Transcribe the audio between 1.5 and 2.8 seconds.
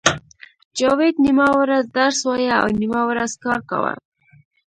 ورځ درس وایه او